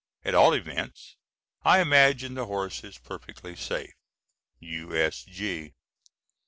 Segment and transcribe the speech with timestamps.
[0.25, 1.15] At all events
[1.63, 3.93] I imagine the horse is perfectly safe.
[4.57, 5.75] U.S.G.